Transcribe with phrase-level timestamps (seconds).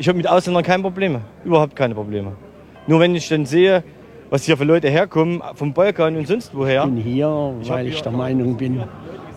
[0.00, 2.32] Ich habe mit Ausländern keine Probleme, überhaupt keine Probleme.
[2.86, 3.84] Nur wenn ich dann sehe,
[4.30, 6.84] was hier für Leute herkommen, vom Balkan und sonst woher.
[6.84, 7.28] Ich bin hier,
[7.64, 8.82] weil ich der Meinung bin,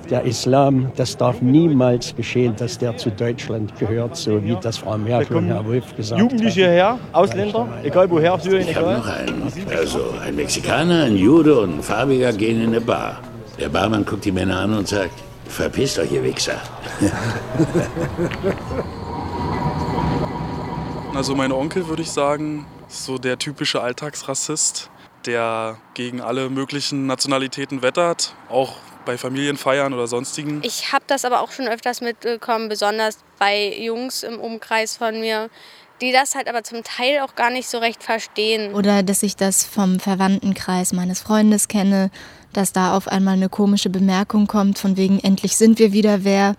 [0.10, 4.98] der Islam, das darf niemals geschehen, dass der zu Deutschland gehört, so wie das Frau
[4.98, 6.30] Merkel und Herr Wolf gesagt haben.
[6.30, 8.98] Jugendliche her, Ausländer, egal woher, Syrien, Ich habe egal.
[9.00, 9.44] noch einen.
[9.78, 13.20] Also ein Mexikaner, ein Jude und ein Farbiger gehen in eine Bar.
[13.60, 15.12] Der Barmann guckt die Männer an und sagt,
[15.46, 16.56] verpisst euch, ihr Wichser.
[21.16, 24.90] Also mein Onkel würde ich sagen, ist so der typische Alltagsrassist,
[25.28, 28.74] der gegen alle möglichen Nationalitäten wettert, auch
[29.06, 30.62] bei Familienfeiern oder sonstigen.
[30.64, 35.52] Ich habe das aber auch schon öfters mitbekommen, besonders bei Jungs im Umkreis von mir,
[36.02, 38.74] die das halt aber zum Teil auch gar nicht so recht verstehen.
[38.74, 42.10] Oder dass ich das vom Verwandtenkreis meines Freundes kenne,
[42.54, 46.56] dass da auf einmal eine komische Bemerkung kommt, von wegen endlich sind wir wieder wer.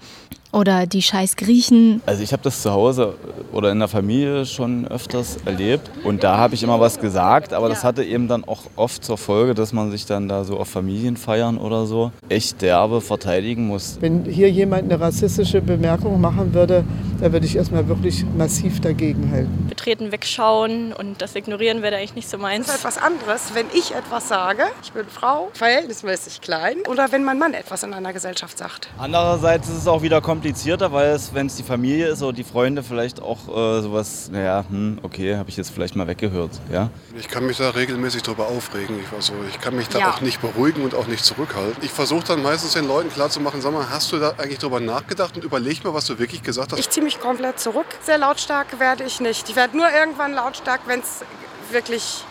[0.55, 2.01] Oder die scheiß Griechen.
[2.07, 3.15] Also ich habe das zu Hause
[3.53, 7.69] oder in der Familie schon öfters erlebt und da habe ich immer was gesagt, aber
[7.69, 10.69] das hatte eben dann auch oft zur Folge, dass man sich dann da so auf
[10.69, 13.99] Familienfeiern oder so echt derbe verteidigen muss.
[14.01, 16.85] Wenn hier jemand eine rassistische Bemerkung machen würde,
[17.21, 19.67] da würde ich erstmal wirklich massiv dagegen halten.
[19.69, 22.67] Betreten wegschauen und das Ignorieren wäre da eigentlich nicht so meins.
[22.67, 27.25] Das ist etwas anderes, wenn ich etwas sage, ich bin Frau, verhältnismäßig klein, oder wenn
[27.25, 28.89] mein Mann etwas in einer Gesellschaft sagt.
[28.99, 32.45] Andererseits ist es auch wieder komplizierter, weil es, wenn es die Familie ist oder die
[32.45, 36.91] Freunde vielleicht auch äh, sowas, naja, hm, okay, habe ich jetzt vielleicht mal weggehört, ja.
[37.17, 38.99] Ich kann mich da regelmäßig drüber aufregen.
[39.01, 40.11] Ich, also, ich kann mich da Ja.
[40.11, 41.83] auch nicht beruhigen und auch nicht zurückhalten.
[41.83, 45.35] Ich versuche dann meistens den Leuten klarzumachen, sag mal, hast du da eigentlich drüber nachgedacht
[45.35, 46.79] und überleg mal, was du wirklich gesagt hast.
[46.79, 47.87] Ich ziehe mich komplett zurück.
[48.03, 49.49] Sehr lautstark werde ich nicht.
[49.49, 51.25] Ich werde nur irgendwann lautstark, wenn es
[51.73, 52.23] wirklich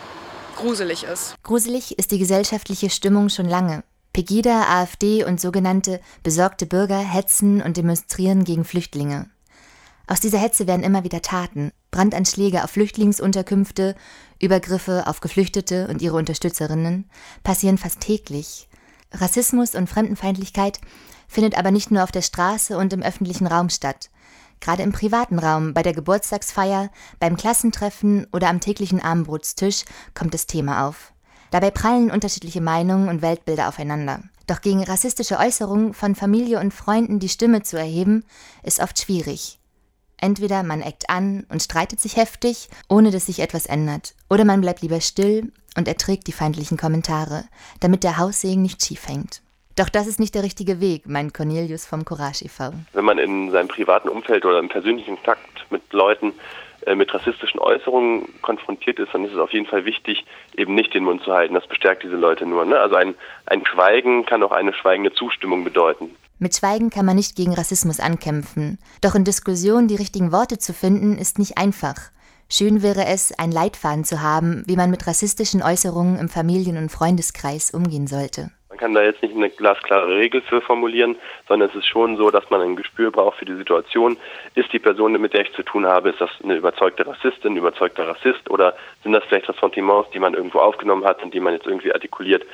[0.54, 1.34] gruselig ist.
[1.42, 3.82] Gruselig ist die gesellschaftliche Stimmung schon lange.
[4.14, 9.28] Pegida, AfD und sogenannte besorgte Bürger hetzen und demonstrieren gegen Flüchtlinge.
[10.06, 13.96] Aus dieser Hetze werden immer wieder Taten, Brandanschläge auf Flüchtlingsunterkünfte,
[14.40, 17.10] Übergriffe auf Geflüchtete und ihre Unterstützerinnen
[17.42, 18.68] passieren fast täglich.
[19.10, 20.80] Rassismus und Fremdenfeindlichkeit
[21.26, 24.10] findet aber nicht nur auf der Straße und im öffentlichen Raum statt.
[24.60, 30.46] Gerade im privaten Raum, bei der Geburtstagsfeier, beim Klassentreffen oder am täglichen Abendbrotstisch kommt das
[30.46, 31.13] Thema auf.
[31.54, 34.18] Dabei prallen unterschiedliche Meinungen und Weltbilder aufeinander.
[34.48, 38.24] Doch gegen rassistische Äußerungen von Familie und Freunden die Stimme zu erheben,
[38.64, 39.60] ist oft schwierig.
[40.20, 44.62] Entweder man eckt an und streitet sich heftig, ohne dass sich etwas ändert, oder man
[44.62, 47.44] bleibt lieber still und erträgt die feindlichen Kommentare,
[47.78, 49.40] damit der Haussegen nicht schief hängt.
[49.76, 52.72] Doch das ist nicht der richtige Weg, meint Cornelius vom Courage e.V.
[52.94, 56.32] Wenn man in seinem privaten Umfeld oder im persönlichen Kontakt mit Leuten
[56.94, 60.24] mit rassistischen Äußerungen konfrontiert ist, dann ist es auf jeden Fall wichtig,
[60.56, 61.54] eben nicht den Mund zu halten.
[61.54, 62.64] Das bestärkt diese Leute nur.
[62.64, 62.78] Ne?
[62.78, 63.14] Also ein,
[63.46, 66.10] ein Schweigen kann auch eine schweigende Zustimmung bedeuten.
[66.38, 68.78] Mit Schweigen kann man nicht gegen Rassismus ankämpfen.
[69.00, 71.96] Doch in Diskussionen die richtigen Worte zu finden, ist nicht einfach.
[72.50, 76.90] Schön wäre es, einen Leitfaden zu haben, wie man mit rassistischen Äußerungen im Familien- und
[76.90, 78.50] Freundeskreis umgehen sollte.
[78.84, 81.16] Kann da jetzt nicht eine glasklare Regel für formulieren,
[81.48, 84.18] sondern es ist schon so, dass man ein Gespür braucht für die Situation.
[84.56, 87.56] Ist die Person, mit der ich zu tun habe, ist das eine überzeugte Rassistin, ein
[87.56, 91.54] überzeugter Rassist oder sind das vielleicht Ressentiments, die man irgendwo aufgenommen hat und die man
[91.54, 92.44] jetzt irgendwie artikuliert?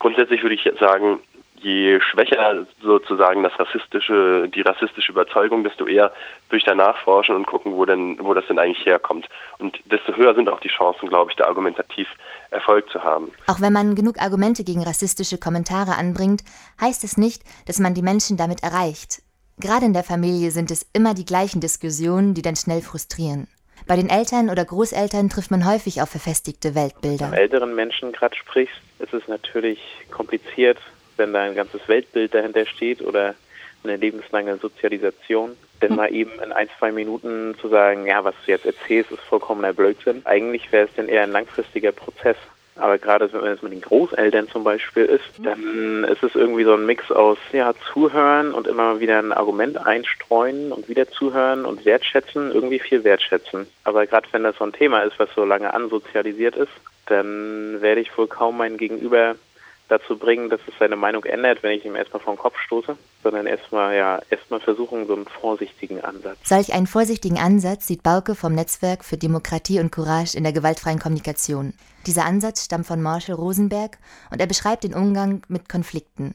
[0.00, 1.20] Grundsätzlich würde ich jetzt sagen,
[1.62, 6.12] je schwächer sozusagen das rassistische, die rassistische Überzeugung, desto eher
[6.48, 9.28] durch danach forschen und gucken, wo denn, wo das denn eigentlich herkommt.
[9.58, 12.08] Und desto höher sind auch die Chancen, glaube ich, da argumentativ
[12.50, 13.30] Erfolg zu haben.
[13.46, 16.42] Auch wenn man genug Argumente gegen rassistische Kommentare anbringt,
[16.80, 19.22] heißt es nicht, dass man die Menschen damit erreicht.
[19.58, 23.46] Gerade in der Familie sind es immer die gleichen Diskussionen, die dann schnell frustrieren.
[23.86, 27.28] Bei den Eltern oder Großeltern trifft man häufig auf verfestigte Weltbilder.
[27.28, 29.78] Mit älteren Menschen gerade sprichst, ist es natürlich
[30.10, 30.78] kompliziert,
[31.20, 33.34] wenn da ein ganzes Weltbild dahinter steht oder
[33.84, 35.56] eine lebenslange Sozialisation.
[35.80, 39.20] Denn mal eben in ein, zwei Minuten zu sagen, ja, was du jetzt erzählst, ist
[39.20, 40.22] vollkommener Blödsinn.
[40.24, 42.36] Eigentlich wäre es dann eher ein langfristiger Prozess.
[42.76, 46.74] Aber gerade wenn es mit den Großeltern zum Beispiel ist, dann ist es irgendwie so
[46.74, 51.84] ein Mix aus ja, Zuhören und immer wieder ein Argument einstreuen und wieder zuhören und
[51.84, 53.66] wertschätzen, irgendwie viel wertschätzen.
[53.84, 56.72] Aber gerade wenn das so ein Thema ist, was so lange ansozialisiert ist,
[57.06, 59.34] dann werde ich wohl kaum mein Gegenüber
[59.90, 63.46] dazu bringen, dass es seine Meinung ändert, wenn ich ihm erstmal den Kopf stoße, sondern
[63.46, 66.38] erstmal ja erstmal versuchen, so einen vorsichtigen Ansatz.
[66.44, 70.98] Solch einen vorsichtigen Ansatz sieht Bauke vom Netzwerk für Demokratie und Courage in der gewaltfreien
[70.98, 71.74] Kommunikation.
[72.06, 73.98] Dieser Ansatz stammt von Marshall Rosenberg
[74.30, 76.34] und er beschreibt den Umgang mit Konflikten.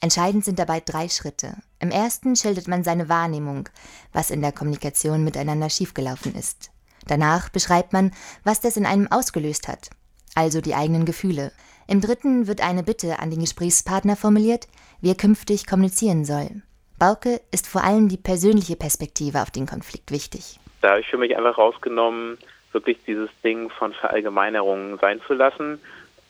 [0.00, 1.54] Entscheidend sind dabei drei Schritte.
[1.78, 3.68] Im ersten schildert man seine Wahrnehmung,
[4.12, 6.72] was in der Kommunikation miteinander schiefgelaufen ist.
[7.06, 8.12] Danach beschreibt man,
[8.42, 9.90] was das in einem ausgelöst hat,
[10.34, 11.52] also die eigenen Gefühle.
[11.86, 14.68] Im dritten wird eine Bitte an den Gesprächspartner formuliert,
[15.00, 16.62] wie er künftig kommunizieren soll.
[16.98, 20.60] Bauke ist vor allem die persönliche Perspektive auf den Konflikt wichtig.
[20.80, 22.38] Da habe ich für mich einfach rausgenommen,
[22.72, 25.80] wirklich dieses Ding von Verallgemeinerungen sein zu lassen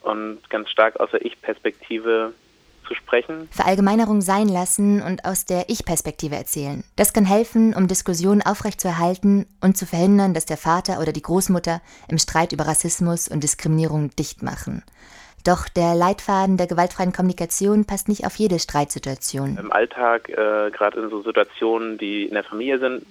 [0.02, 2.32] und ganz stark aus der Ich-Perspektive
[2.86, 3.48] zu sprechen.
[3.50, 6.84] Verallgemeinerung sein lassen und aus der Ich-Perspektive erzählen.
[6.96, 11.80] Das kann helfen, um Diskussionen aufrechtzuerhalten und zu verhindern, dass der Vater oder die Großmutter
[12.08, 14.82] im Streit über Rassismus und Diskriminierung dicht machen.
[15.44, 19.56] Doch der Leitfaden der gewaltfreien Kommunikation passt nicht auf jede Streitsituation.
[19.58, 23.04] Im Alltag, äh, gerade in so Situationen, die in der Familie sind,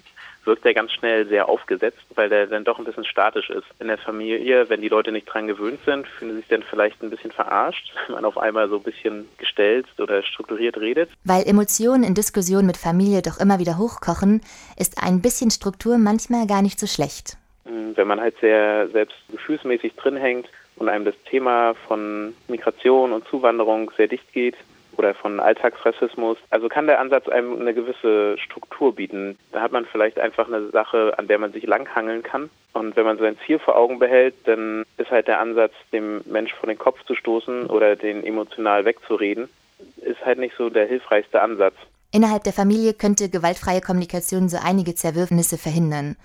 [0.46, 3.66] wirkt er ganz schnell sehr aufgesetzt, weil der dann doch ein bisschen statisch ist.
[3.80, 7.02] In der Familie, wenn die Leute nicht dran gewöhnt sind, fühlen sie sich dann vielleicht
[7.04, 11.10] ein bisschen verarscht, wenn man auf einmal so ein bisschen gestellt oder strukturiert redet.
[11.24, 14.42] Weil Emotionen in Diskussionen mit Familie doch immer wieder hochkochen,
[14.78, 17.38] ist ein bisschen Struktur manchmal gar nicht so schlecht.
[17.66, 23.14] Hm, wenn man halt sehr selbst gefühlsmäßig drin hängt und einem das Thema von Migration
[23.14, 24.56] und Zuwanderung sehr dicht geht,
[24.98, 26.38] oder von Alltagsrassismus.
[26.50, 29.38] Also kann der Ansatz einem eine gewisse Struktur bieten.
[29.52, 32.50] Da hat man vielleicht einfach eine Sache, an der man sich langhangeln kann.
[32.74, 36.54] Und wenn man sein Ziel vor Augen behält, dann ist halt der Ansatz, dem Mensch
[36.54, 39.50] vor den Kopf zu stoßen oder den emotional wegzureden,
[39.98, 41.76] ist halt nicht so der hilfreichste Ansatz.
[42.14, 46.18] Innerhalb der Familie könnte gewaltfreie Kommunikation so einige Zerwürfnisse verhindern.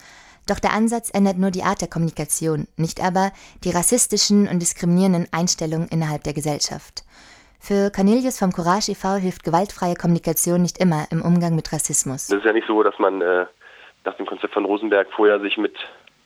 [0.48, 3.32] Doch der Ansatz ändert nur die Art der Kommunikation, nicht aber
[3.64, 7.04] die rassistischen und diskriminierenden Einstellungen innerhalb der Gesellschaft.
[7.58, 9.16] Für Cornelius vom Courage e.V.
[9.16, 12.28] hilft gewaltfreie Kommunikation nicht immer im Umgang mit Rassismus.
[12.28, 13.46] Es ist ja nicht so, dass man äh,
[14.04, 15.76] nach dem Konzept von Rosenberg vorher sich mit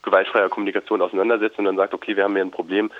[0.02, 2.90] gewaltfreier Kommunikation auseinandersetzt und dann sagt, okay, wir haben hier ein Problem,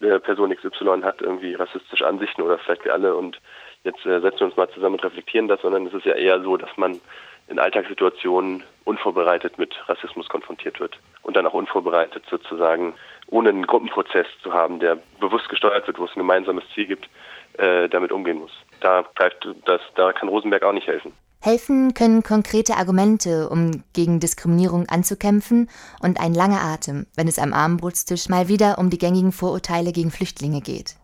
[0.00, 3.40] äh, Person XY hat irgendwie rassistische Ansichten oder vielleicht wir alle und
[3.84, 6.40] jetzt äh, setzen wir uns mal zusammen und reflektieren das, sondern es ist ja eher
[6.42, 7.00] so, dass man
[7.48, 12.94] in Alltagssituationen unvorbereitet mit Rassismus konfrontiert wird und dann auch unvorbereitet sozusagen,
[13.28, 17.08] ohne einen Gruppenprozess zu haben, der bewusst gesteuert wird, wo es ein gemeinsames Ziel gibt,
[17.54, 18.52] äh, damit umgehen muss.
[18.80, 21.12] Da, greift das, da kann Rosenberg auch nicht helfen.
[21.40, 25.70] Helfen können konkrete Argumente, um gegen Diskriminierung anzukämpfen
[26.02, 30.10] und ein langer Atem, wenn es am Armbrotstisch mal wieder um die gängigen Vorurteile gegen
[30.10, 30.96] Flüchtlinge geht.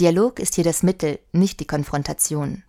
[0.00, 2.64] Dialog ist hier das Mittel, nicht die Konfrontation.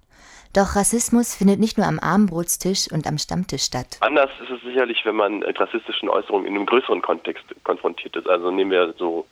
[0.53, 3.97] Doch Rassismus findet nicht nur am Armbrotstisch und am Stammtisch statt.
[4.01, 8.29] Anders ist es sicherlich, wenn man mit rassistischen Äußerungen in einem größeren Kontext konfrontiert ist.
[8.29, 9.25] Also nehmen wir so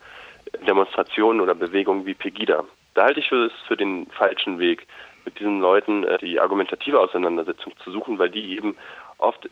[0.68, 2.64] Demonstrationen oder Bewegungen wie Pegida.
[2.96, 4.88] Da halte ich für, für den falschen Weg,
[5.26, 8.76] mit diesen Leuten äh, die argumentative Auseinandersetzung zu suchen, weil die eben
[9.20, 9.48] oft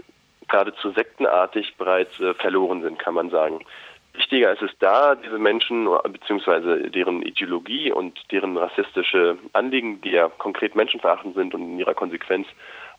[0.47, 3.63] geradezu sektenartig bereits äh, verloren sind, kann man sagen.
[4.13, 6.89] Wichtiger ist es da, diese Menschen bzw.
[6.89, 12.47] deren Ideologie und deren rassistische Anliegen, die ja konkret menschenverachtend sind und in ihrer Konsequenz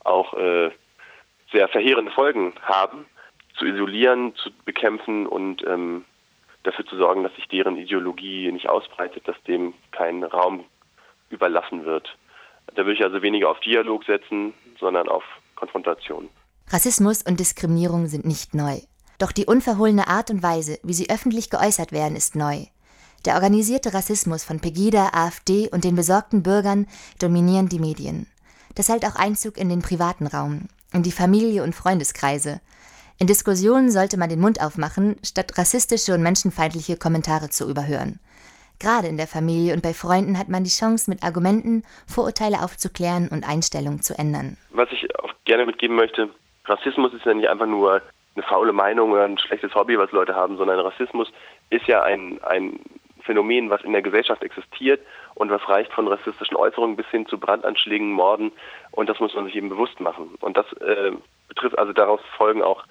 [0.04, 0.70] auch äh,
[1.52, 3.04] sehr verheerende Folgen haben,
[3.58, 6.04] zu isolieren, zu bekämpfen und ähm,
[6.62, 10.64] dafür zu sorgen, dass sich deren Ideologie nicht ausbreitet, dass dem kein Raum
[11.30, 12.16] überlassen wird.
[12.74, 15.24] Da würde ich also weniger auf Dialog setzen, sondern auf
[15.56, 16.28] Konfrontation.
[16.68, 18.78] Rassismus und Diskriminierung sind nicht neu.
[19.18, 22.66] Doch die unverhohlene Art und Weise, wie sie öffentlich geäußert werden, ist neu.
[23.24, 26.86] Der organisierte Rassismus von Pegida, AfD und den besorgten Bürgern
[27.20, 28.26] dominieren die Medien.
[28.74, 32.60] Das hält auch Einzug in den privaten Raum, in die Familie und Freundeskreise,
[33.22, 38.18] in Diskussionen sollte man den Mund aufmachen, statt rassistische und menschenfeindliche Kommentare zu überhören.
[38.80, 43.28] Gerade in der Familie und bei Freunden hat man die Chance, mit Argumenten Vorurteile aufzuklären
[43.28, 44.56] und Einstellungen zu ändern.
[44.70, 46.30] Was ich auch gerne mitgeben möchte,
[46.64, 48.02] Rassismus ist ja nicht einfach nur
[48.34, 51.32] eine faule Meinung oder ein schlechtes Hobby, was Leute haben, sondern Rassismus
[51.70, 52.80] ist ja ein, ein
[53.22, 55.00] Phänomen, was in der Gesellschaft existiert
[55.34, 58.52] und was reicht von rassistischen Äußerungen bis hin zu Brandanschlägen, Morden
[58.90, 60.34] und das muss man sich eben bewusst machen.
[60.40, 61.12] Und das äh,
[61.48, 62.84] betrifft also daraus folgen auch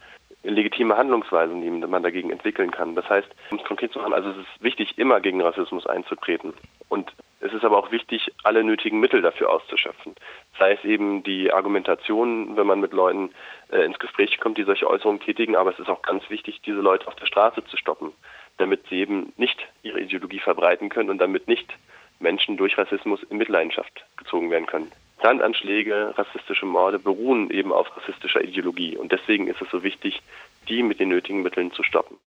[0.43, 2.95] legitime Handlungsweisen, die man dagegen entwickeln kann.
[2.95, 6.53] Das heißt, um es konkret zu machen, also es ist wichtig, immer gegen Rassismus einzutreten.
[6.89, 10.15] Und es ist aber auch wichtig, alle nötigen Mittel dafür auszuschöpfen.
[10.61, 13.31] Sei es eben die Argumentation, wenn man mit Leuten
[13.71, 16.81] äh, ins Gespräch kommt, die solche Äußerungen tätigen, aber es ist auch ganz wichtig, diese
[16.81, 18.13] Leute auf der Straße zu stoppen,
[18.59, 21.73] damit sie eben nicht ihre Ideologie verbreiten können und damit nicht
[22.19, 24.91] Menschen durch Rassismus in Mitleidenschaft gezogen werden können.
[25.17, 28.97] Brandanschläge, rassistische Morde beruhen eben auf rassistischer Ideologie.
[28.97, 30.21] Und deswegen ist es so wichtig,
[30.69, 32.17] die mit den nötigen Mitteln zu stoppen.